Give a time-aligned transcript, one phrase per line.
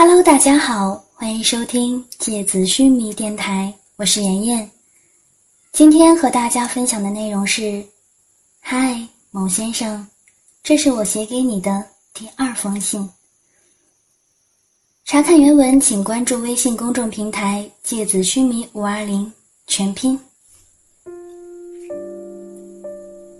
[0.00, 4.70] Hello，大家好，欢迎收听芥子须弥电台，我是妍妍。
[5.72, 7.84] 今天和大家分享的内容是：
[8.60, 10.06] 嗨，某先生，
[10.62, 11.84] 这是我写给你的
[12.14, 13.10] 第二封信。
[15.04, 19.32] 查看原文，请关注微信公众平台“芥子须弥五二零”
[19.66, 20.16] 全拼。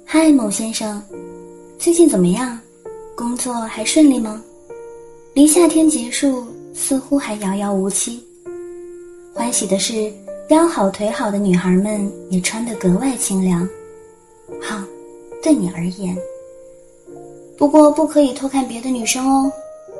[0.04, 1.00] 嗨，某先生，
[1.79, 2.59] 最近怎么样？
[3.14, 4.43] 工作还顺利吗？
[5.39, 6.45] 离夏天结束
[6.75, 8.21] 似乎还遥遥无期。
[9.32, 10.13] 欢喜的是，
[10.49, 13.61] 腰好腿好的女孩们也穿得格外清凉。
[14.61, 14.82] 好，
[15.40, 16.18] 对你而言。
[17.57, 19.53] 不过不可以偷看别的女生哦，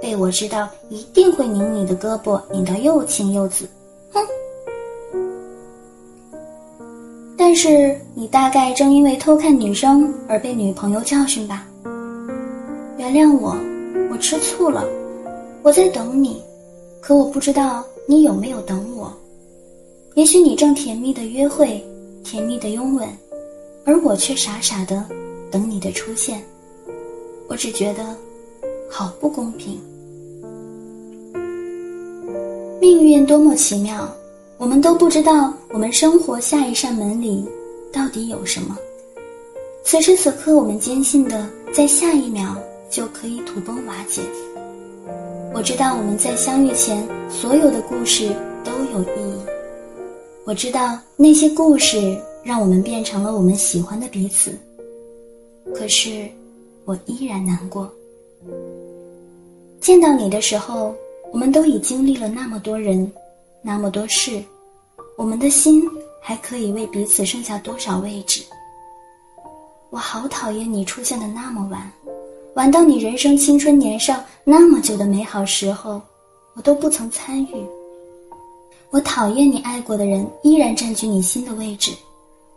[0.03, 3.65] 被我知道一定会拧你的胳膊，拧得又青又紫。
[4.13, 4.21] 哼！
[7.37, 11.65] 但是你大概正因为偷看女生而被女朋友教训吧？
[12.99, 13.57] 原谅我，
[14.11, 14.85] 我吃醋了。
[15.69, 16.43] 我在等你，
[16.99, 19.13] 可我不知道你有没有等我。
[20.15, 21.85] 也许你正甜蜜的约会，
[22.25, 23.07] 甜蜜的拥吻，
[23.85, 25.05] 而我却傻傻的
[25.51, 26.43] 等你的出现。
[27.49, 28.17] 我只觉得
[28.89, 29.79] 好不公平。
[32.81, 34.11] 命运多么奇妙，
[34.57, 37.45] 我们都不知道我们生活下一扇门里
[37.93, 38.75] 到底有什么。
[39.85, 42.57] 此时此刻，我们坚信的，在下一秒
[42.89, 44.23] 就可以土崩瓦解。
[45.59, 49.41] 我知道我们在相遇前所有的故事都有意义。
[50.45, 54.57] 我知道那些故事让我们变成了我们喜欢的彼此。
[55.75, 56.29] 可是，
[56.85, 57.93] 我依然难过。
[59.81, 60.95] 见到你的时候，
[61.33, 63.11] 我们都已经历了那么多人，
[63.61, 64.41] 那么多事，
[65.17, 65.83] 我们的心
[66.21, 68.45] 还可以为彼此剩下多少位置？
[69.91, 71.93] 我好讨厌你出现的那么晚。
[72.59, 76.03] 玩到你人生青春年少那么久的美好时候，
[76.55, 77.67] 我都不曾参与。
[78.91, 81.93] 我讨厌你爱过的人依然占据你心的位置，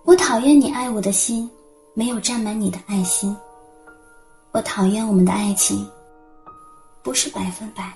[0.03, 1.47] 我讨厌你爱我的心
[1.93, 3.37] 没有占满你的爱心。
[4.51, 5.87] 我讨厌我们的爱情，
[7.03, 7.93] 不是百分百。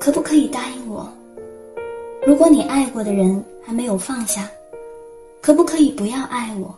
[0.00, 1.08] 可不可以答应我，
[2.26, 4.50] 如果你爱过的人还没有放下，
[5.40, 6.76] 可不可以不要爱我？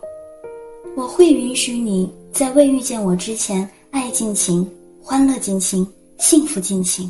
[0.98, 4.68] 我会允许你在未遇见我之前爱尽情、
[5.00, 5.86] 欢乐尽情、
[6.18, 7.08] 幸福尽情。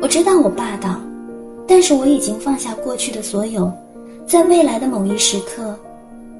[0.00, 0.94] 我知道我霸道，
[1.66, 3.68] 但是我已经放下过去的所有，
[4.28, 5.76] 在未来的某一时刻，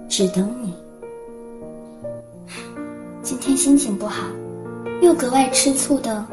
[0.09, 0.73] 只等你。
[3.21, 4.29] 今天心情不好，
[5.03, 6.25] 又格外吃醋的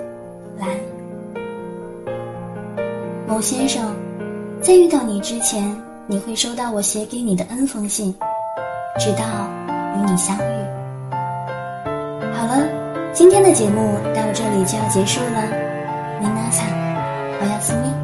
[0.59, 0.69] 蓝
[3.27, 3.91] 某先生，
[4.61, 8.13] 在遇到你之前，你会收到我写给你的 N 封信，
[8.99, 9.74] 直到。
[9.95, 10.39] 与你相遇。
[12.33, 12.67] 好了，
[13.13, 15.41] 今天的节目到这里就要结束了。
[16.19, 16.65] 米娜桑，
[17.39, 17.94] 我要思密。